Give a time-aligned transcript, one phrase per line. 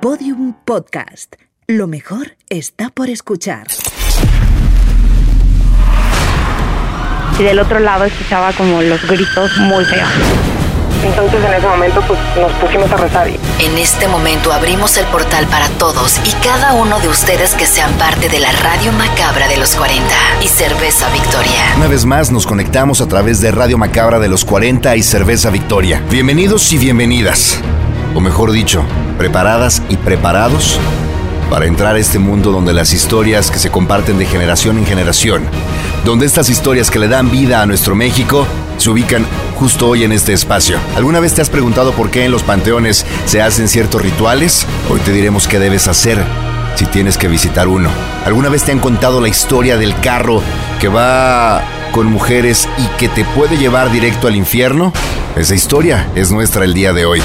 [0.00, 1.36] Podium Podcast.
[1.66, 3.66] Lo mejor está por escuchar.
[7.38, 10.08] Y del otro lado escuchaba como los gritos muy feos.
[11.04, 13.28] Entonces en ese momento pues nos pusimos a rezar.
[13.28, 17.92] En este momento abrimos el portal para todos y cada uno de ustedes que sean
[17.98, 21.74] parte de la Radio Macabra de los 40 y Cerveza Victoria.
[21.76, 25.50] Una vez más nos conectamos a través de Radio Macabra de los 40 y Cerveza
[25.50, 26.02] Victoria.
[26.10, 27.62] Bienvenidos y bienvenidas.
[28.14, 28.84] O mejor dicho,
[29.18, 30.80] preparadas y preparados
[31.48, 35.42] para entrar a este mundo donde las historias que se comparten de generación en generación,
[36.04, 38.46] donde estas historias que le dan vida a nuestro México
[38.78, 40.78] se ubican justo hoy en este espacio.
[40.96, 44.66] ¿Alguna vez te has preguntado por qué en los panteones se hacen ciertos rituales?
[44.88, 46.24] Hoy te diremos qué debes hacer
[46.76, 47.90] si tienes que visitar uno.
[48.24, 50.40] ¿Alguna vez te han contado la historia del carro
[50.80, 54.92] que va con mujeres y que te puede llevar directo al infierno?
[55.36, 57.22] Esa historia es nuestra el día de hoy.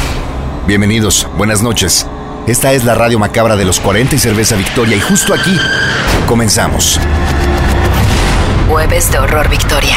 [0.68, 2.08] Bienvenidos, buenas noches.
[2.48, 5.56] Esta es la radio macabra de los 40 y Cerveza Victoria y justo aquí
[6.26, 7.00] comenzamos.
[8.68, 9.96] Jueves de Horror Victoria.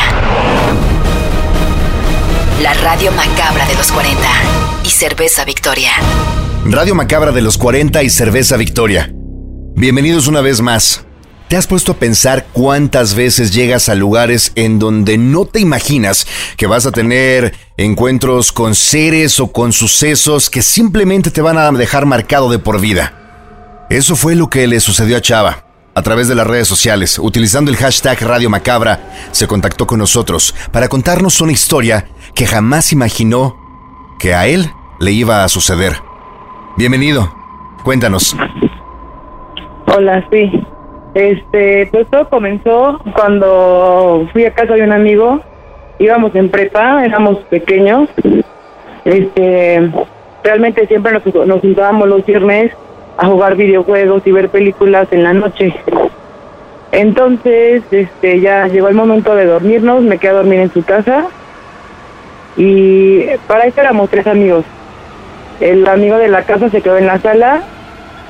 [2.61, 4.21] La radio macabra de los 40
[4.85, 5.93] y Cerveza Victoria.
[6.67, 9.11] Radio Macabra de los 40 y Cerveza Victoria.
[9.75, 11.08] Bienvenidos una vez más.
[11.49, 16.27] ¿Te has puesto a pensar cuántas veces llegas a lugares en donde no te imaginas
[16.59, 21.73] que vas a tener encuentros con seres o con sucesos que simplemente te van a
[21.73, 23.87] dejar marcado de por vida?
[23.89, 25.65] Eso fue lo que le sucedió a Chava.
[25.95, 30.55] A través de las redes sociales, utilizando el hashtag Radio Macabra, se contactó con nosotros
[30.71, 33.57] para contarnos una historia que jamás imaginó
[34.19, 35.97] que a él le iba a suceder.
[36.77, 37.35] Bienvenido,
[37.85, 38.37] cuéntanos.
[39.87, 40.68] Hola, sí.
[41.19, 45.41] Este, pues todo comenzó cuando fui a casa de un amigo.
[45.99, 48.09] Íbamos en prepa, éramos pequeños.
[49.05, 49.91] Este,
[50.45, 52.73] realmente siempre nos, nos juntábamos los viernes
[53.17, 55.75] a jugar videojuegos y ver películas en la noche.
[56.93, 61.27] Entonces, este, ya llegó el momento de dormirnos, me quedé a dormir en su casa
[62.57, 64.65] y para eso éramos tres amigos.
[65.59, 67.65] El amigo de la casa se quedó en la sala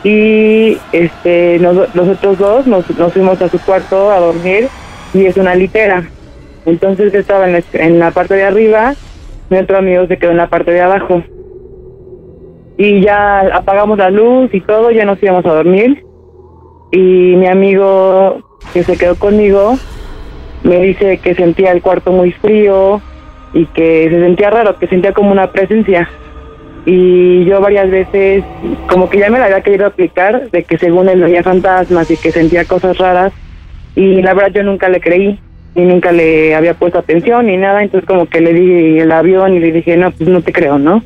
[0.05, 4.69] y este nos, los otros dos nos, nos fuimos a su cuarto a dormir
[5.15, 6.09] y es una litera.
[6.67, 8.95] Entonces yo estaba en la parte de arriba,
[9.51, 11.23] mi otro amigo se quedó en la parte de abajo.
[12.77, 16.05] Y ya apagamos la luz y todo, ya nos íbamos a dormir.
[16.93, 18.41] Y mi amigo
[18.73, 19.77] que se quedó conmigo
[20.63, 23.01] me dice que sentía el cuarto muy frío
[23.53, 26.09] y que se sentía raro, que sentía como una presencia.
[26.87, 28.45] Y yo varias veces,
[28.89, 32.17] como que ya me la había querido aplicar, de que según él veía fantasmas y
[32.17, 33.33] que sentía cosas raras.
[33.95, 35.39] Y la verdad yo nunca le creí
[35.75, 37.83] y nunca le había puesto atención ni nada.
[37.83, 40.79] Entonces como que le di el avión y le dije, no, pues no te creo,
[40.79, 41.03] ¿no?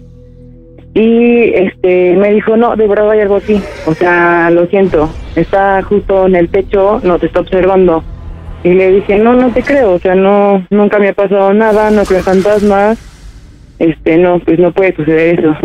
[0.94, 3.62] Y este me dijo, no, de verdad hay algo así.
[3.86, 8.04] O sea, lo siento, está justo en el techo, no te está observando.
[8.62, 11.90] Y le dije, no, no te creo, o sea, no, nunca me ha pasado nada,
[11.90, 13.11] no creo fantasmas,
[13.82, 15.56] este, no, pues no puede suceder eso.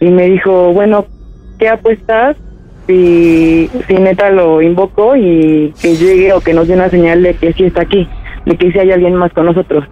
[0.00, 1.06] Y me dijo, bueno,
[1.58, 2.36] ¿qué apuestas
[2.86, 7.34] si, si neta lo invoco y que llegue o que nos dé una señal de
[7.34, 8.06] que sí está aquí,
[8.44, 9.84] de que sí hay alguien más con nosotros?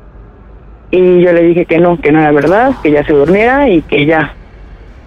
[0.91, 3.80] Y yo le dije que no, que no era verdad, que ya se durmiera y
[3.82, 4.34] que ya.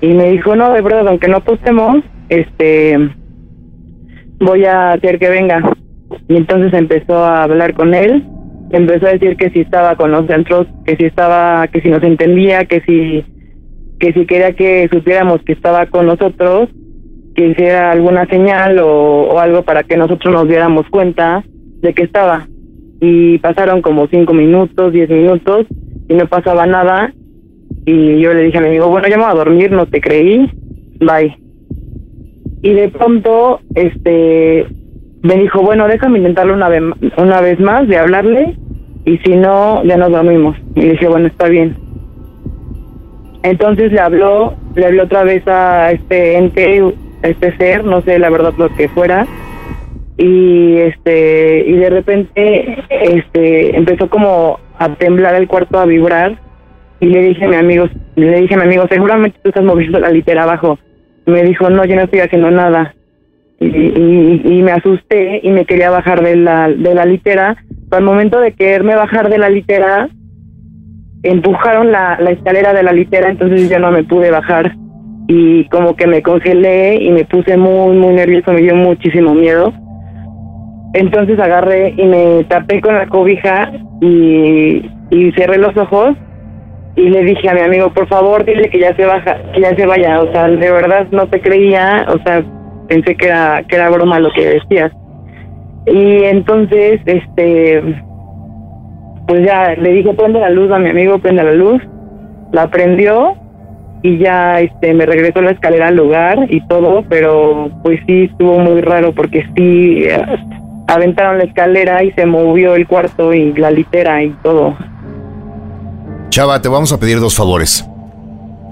[0.02, 2.98] Y me dijo, no, de verdad, aunque no apostemos, este,
[4.40, 5.62] voy a hacer que venga.
[6.28, 8.26] Y entonces empezó a hablar con él,
[8.72, 12.04] empezó a decir que si estaba con los centros, que si estaba, que si nos
[12.04, 13.24] entendía, que si,
[14.00, 16.70] que si quería que supiéramos que estaba con nosotros,
[17.36, 21.44] que hiciera alguna señal o, o algo para que nosotros nos diéramos cuenta
[21.82, 22.48] de que estaba.
[23.00, 25.66] Y pasaron como cinco minutos, diez minutos,
[26.08, 27.14] y no pasaba nada.
[27.86, 30.02] Y yo le dije a mi amigo, bueno, ya me voy a dormir, no te
[30.02, 30.50] creí,
[31.00, 31.36] bye.
[32.62, 34.68] Y de pronto, este,
[35.24, 36.82] me dijo, bueno, déjame intentarlo una vez,
[37.18, 38.56] una vez más de hablarle
[39.06, 40.58] y si no, ya nos dormimos.
[40.76, 41.76] Y dije, bueno, está bien.
[43.44, 46.84] Entonces le habló, le habló otra vez a este ente,
[47.24, 49.26] a este ser, no sé la verdad lo que fuera,
[50.18, 56.38] y este, y de repente, este, empezó como a temblar el cuarto, a vibrar,
[57.00, 60.00] y le dije a mi amigo, le dije a mi amigo, seguramente tú estás moviendo
[60.00, 60.78] la litera abajo.
[61.26, 62.94] Me dijo, no, yo no estoy haciendo nada
[63.62, 67.56] y, y, y, me asusté y me quería bajar de la, de la litera.
[67.92, 70.10] Al momento de quererme bajar de la litera,
[71.22, 74.74] empujaron la, la escalera de la litera, entonces yo no me pude bajar.
[75.28, 79.72] Y como que me congelé y me puse muy, muy nervioso, me dio muchísimo miedo.
[80.96, 83.72] Entonces agarré y me tapé con la cobija
[84.02, 86.18] y, y cerré los ojos
[86.96, 89.76] y le dije a mi amigo, por favor, dile que ya se baja, que ya
[89.76, 92.44] se vaya, o sea, de verdad no te creía, o sea,
[92.92, 94.92] pensé que era que era broma lo que decías.
[95.86, 97.82] Y entonces, este,
[99.28, 101.82] pues ya le dije, prende la luz a mi amigo, prende la luz,
[102.52, 103.36] la prendió
[104.04, 108.60] y ya este me regresó la escalera al lugar y todo, pero pues sí estuvo
[108.60, 110.22] muy raro porque sí eh,
[110.88, 114.76] aventaron la escalera y se movió el cuarto y la litera y todo.
[116.30, 117.88] Chava, te vamos a pedir dos favores.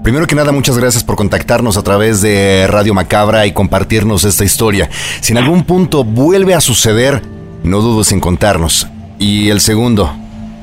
[0.02, 4.44] Primero que nada, muchas gracias por contactarnos a través de Radio Macabra y compartirnos esta
[4.44, 4.88] historia.
[5.20, 7.22] Si en algún punto vuelve a suceder,
[7.62, 8.86] no dudes en contarnos.
[9.18, 10.10] Y el segundo,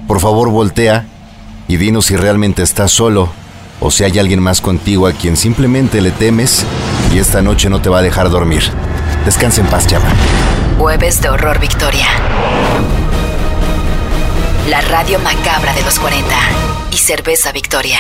[0.07, 1.06] por favor voltea
[1.68, 3.30] y dinos si realmente estás solo
[3.80, 6.66] o si hay alguien más contigo a quien simplemente le temes
[7.13, 8.63] y esta noche no te va a dejar dormir.
[9.24, 10.10] Descansa en paz, Chava.
[10.80, 12.07] Jueves de Horror Victoria.
[14.69, 16.28] La radio macabra de los 40
[16.92, 18.00] y Cerveza Victoria.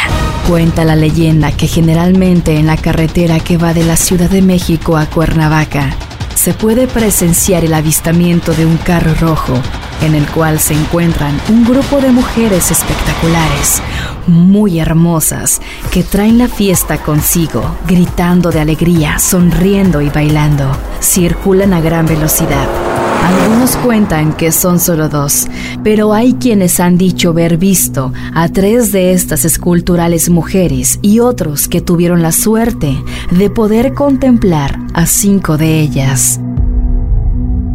[0.49, 4.97] Cuenta la leyenda que generalmente en la carretera que va de la Ciudad de México
[4.97, 5.95] a Cuernavaca
[6.35, 9.53] se puede presenciar el avistamiento de un carro rojo
[10.01, 13.81] en el cual se encuentran un grupo de mujeres espectaculares,
[14.27, 20.69] muy hermosas, que traen la fiesta consigo, gritando de alegría, sonriendo y bailando.
[20.99, 22.86] Circulan a gran velocidad.
[23.27, 25.47] Algunos cuentan que son solo dos,
[25.83, 31.67] pero hay quienes han dicho ver visto a tres de estas esculturales mujeres y otros
[31.67, 32.95] que tuvieron la suerte
[33.31, 36.39] de poder contemplar a cinco de ellas.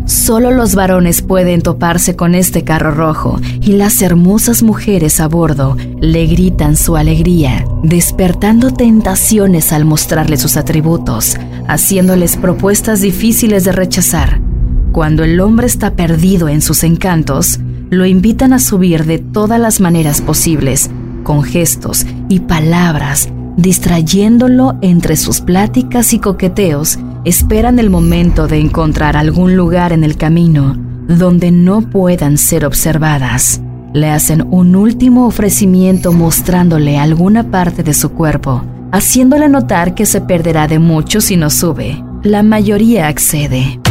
[0.06, 5.76] Solo los varones pueden toparse con este carro rojo y las hermosas mujeres a bordo
[6.00, 11.37] le gritan su alegría, despertando tentaciones al mostrarle sus atributos,
[11.69, 14.51] haciéndoles propuestas difíciles de rechazar.
[14.93, 17.59] Cuando el hombre está perdido en sus encantos,
[17.91, 20.91] lo invitan a subir de todas las maneras posibles,
[21.23, 29.17] con gestos y palabras, distrayéndolo entre sus pláticas y coqueteos esperan el momento de encontrar
[29.17, 30.77] algún lugar en el camino
[31.09, 33.61] donde no puedan ser observadas.
[33.93, 40.21] Le hacen un último ofrecimiento mostrándole alguna parte de su cuerpo, haciéndole notar que se
[40.21, 42.03] perderá de mucho si no sube.
[42.23, 43.81] La mayoría accede.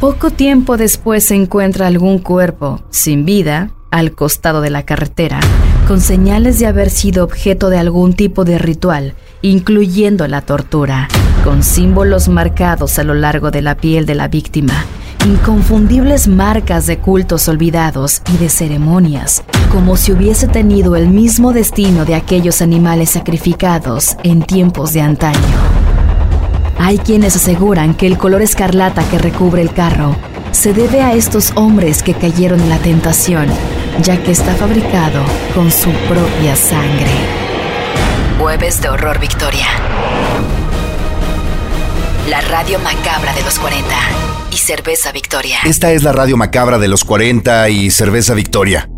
[0.00, 5.40] Poco tiempo después se encuentra algún cuerpo, sin vida, al costado de la carretera,
[5.88, 11.08] con señales de haber sido objeto de algún tipo de ritual, incluyendo la tortura,
[11.44, 14.84] con símbolos marcados a lo largo de la piel de la víctima,
[15.24, 22.04] inconfundibles marcas de cultos olvidados y de ceremonias, como si hubiese tenido el mismo destino
[22.04, 25.40] de aquellos animales sacrificados en tiempos de antaño.
[26.78, 30.14] Hay quienes aseguran que el color escarlata que recubre el carro
[30.52, 33.46] se debe a estos hombres que cayeron en la tentación,
[34.02, 35.22] ya que está fabricado
[35.54, 37.10] con su propia sangre.
[38.38, 39.66] Jueves de Horror Victoria.
[42.28, 43.94] La radio macabra de los 40
[44.50, 45.58] y Cerveza Victoria.
[45.64, 48.88] Esta es la radio macabra de los 40 y Cerveza Victoria.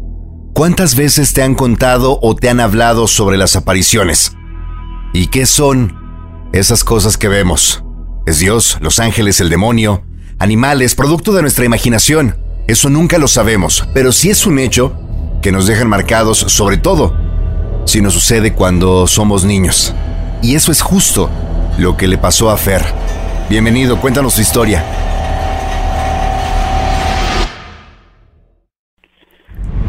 [0.53, 4.33] ¿Cuántas veces te han contado o te han hablado sobre las apariciones?
[5.13, 5.98] ¿Y qué son
[6.53, 7.85] esas cosas que vemos?
[8.27, 10.03] ¿Es Dios, los ángeles, el demonio,
[10.39, 12.37] animales, producto de nuestra imaginación?
[12.67, 14.99] Eso nunca lo sabemos, pero sí es un hecho
[15.43, 17.15] que nos dejan marcados, sobre todo
[17.85, 19.95] si nos sucede cuando somos niños.
[20.43, 21.31] Y eso es justo
[21.79, 22.83] lo que le pasó a Fer.
[23.49, 24.85] Bienvenido, cuéntanos tu historia.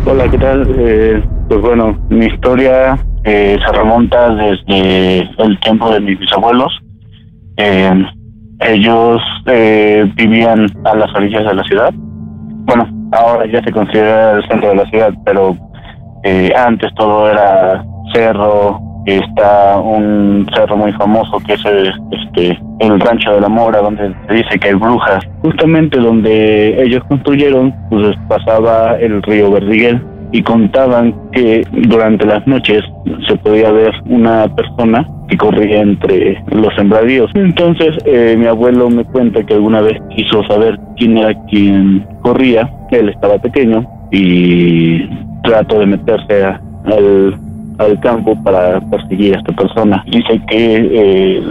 [0.06, 0.76] Hola, ¿qué tal?
[0.80, 6.78] Eh, pues bueno, mi historia eh, se remonta desde el tiempo de mis bisabuelos.
[7.58, 8.06] Eh,
[8.62, 9.22] ellos
[10.16, 11.94] vivían a las orillas de la ciudad.
[11.96, 15.56] Bueno, ahora ya se considera el centro de la ciudad, pero
[16.56, 17.84] antes todo era
[18.14, 23.80] cerro, está un cerro muy famoso que es el, este el rancho de la Mora
[23.80, 30.02] donde se dice que hay brujas justamente donde ellos construyeron pues pasaba el río Verdiguel
[30.32, 32.84] y contaban que durante las noches
[33.28, 37.32] se podía ver una persona que corría entre los sembradíos.
[37.36, 42.70] Entonces eh, mi abuelo me cuenta que alguna vez quiso saber quién era quien corría,
[42.92, 45.08] él estaba pequeño y
[45.44, 47.36] trató de meterse al
[47.80, 50.04] al campo para perseguir a esta persona.
[50.08, 51.42] Dice que eh,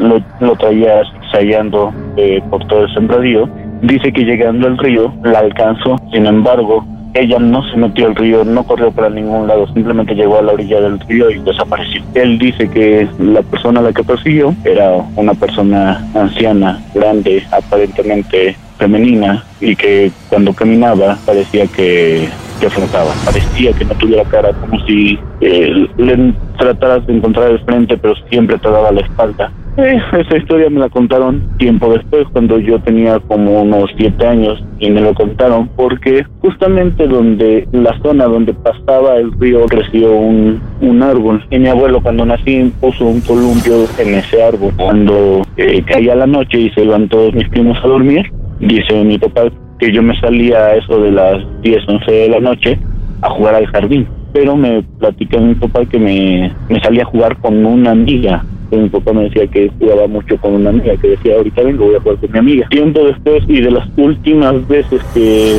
[0.40, 3.48] lo, traía ensayando eh, por todo el sembradío.
[3.82, 6.84] Dice que llegando al río la alcanzó, sin embargo,
[7.20, 10.52] ella no se metió al río, no corrió para ningún lado, simplemente llegó a la
[10.52, 12.02] orilla del río y desapareció.
[12.14, 18.56] Él dice que la persona a la que persiguió era una persona anciana, grande, aparentemente
[18.78, 23.12] femenina, y que cuando caminaba parecía que que flotaba.
[23.24, 28.14] Parecía que no tuviera cara, como si eh, le trataras de encontrar el frente, pero
[28.28, 29.52] siempre te daba la espalda.
[29.76, 34.62] Eh, esa historia me la contaron tiempo después, cuando yo tenía como unos siete años,
[34.80, 40.60] y me lo contaron porque justamente donde la zona donde pasaba el río creció un,
[40.80, 41.44] un árbol.
[41.50, 44.72] Y mi abuelo cuando nací puso un columpio en ese árbol.
[44.76, 49.18] Cuando eh, caía la noche y se iban todos mis primos a dormir, dice mi
[49.18, 49.44] papá
[49.78, 52.78] que yo me salía a eso de las 10, 11 de la noche
[53.22, 54.08] a jugar al jardín.
[54.32, 58.44] Pero me platica mi papá que me, me salía a jugar con una amiga
[58.76, 61.94] mi papá me decía que jugaba mucho con una amiga, que decía, ahorita vengo, voy
[61.96, 62.68] a jugar con mi amiga.
[62.68, 65.58] Tiempo después y de las últimas veces que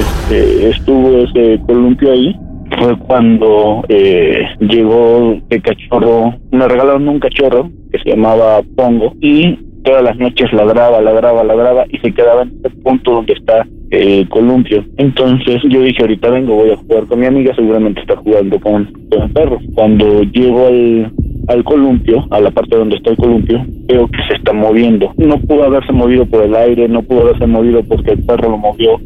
[0.70, 2.36] estuvo ese columpio ahí,
[2.78, 9.58] fue cuando eh, llegó de cachorro, me regalaron un cachorro que se llamaba Pongo y
[9.84, 14.28] todas las noches ladraba, ladraba, ladraba y se quedaba en ese punto donde está el
[14.30, 14.86] columpio.
[14.98, 18.86] Entonces yo dije, ahorita vengo, voy a jugar con mi amiga, seguramente está jugando con,
[19.10, 19.60] con el perro.
[19.74, 21.12] Cuando llego al,
[21.50, 25.12] al columpio, a la parte donde está el columpio, veo que se está moviendo.
[25.18, 28.58] No pudo haberse movido por el aire, no pudo haberse movido porque el perro lo
[28.58, 28.98] movió,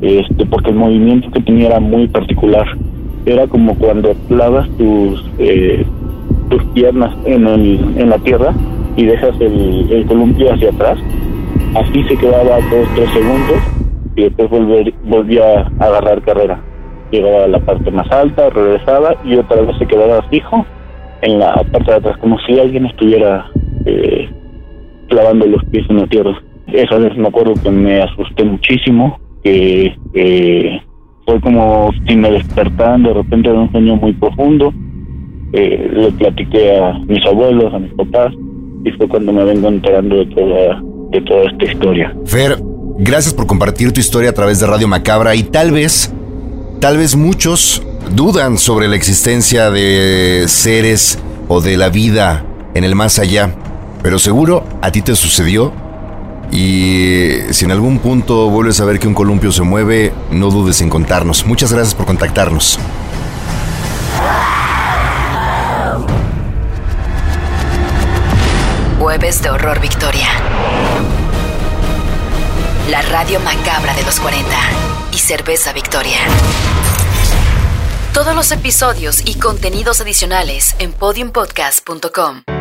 [0.00, 2.66] este, porque el movimiento que tenía era muy particular.
[3.24, 5.84] Era como cuando clavas tus, eh,
[6.50, 8.52] tus piernas en, el, en la tierra
[8.96, 10.98] y dejas el, el columpio hacia atrás.
[11.76, 13.62] Así se quedaba dos, tres segundos
[14.16, 16.60] y después volver, volvía a agarrar carrera.
[17.12, 20.66] Llegaba a la parte más alta, regresaba y otra vez se quedaba fijo
[21.22, 23.50] en la parte de atrás, como si alguien estuviera
[23.84, 24.28] eh,
[25.08, 26.40] clavando los pies en la tierra.
[26.66, 29.94] Esa vez me acuerdo que me asusté muchísimo, que
[31.26, 34.72] fue como si me despertaran de repente de un sueño muy profundo.
[35.52, 38.32] Eh, le platiqué a mis abuelos, a mis papás,
[38.84, 42.14] y fue cuando me vengo enterando de toda, de toda esta historia.
[42.24, 42.56] Fer,
[42.98, 46.12] gracias por compartir tu historia a través de Radio Macabra y tal vez,
[46.80, 52.44] tal vez muchos dudan sobre la existencia de seres o de la vida
[52.74, 53.54] en el más allá,
[54.02, 55.72] pero seguro a ti te sucedió
[56.50, 60.80] y si en algún punto vuelves a ver que un columpio se mueve, no dudes
[60.80, 61.44] en contarnos.
[61.46, 62.78] Muchas gracias por contactarnos.
[69.00, 70.28] Jueves de Horror Victoria.
[72.90, 74.48] La radio macabra de los 40
[75.12, 76.18] y Cerveza Victoria.
[78.16, 82.55] Todos los episodios y contenidos adicionales en podiumpodcast.com.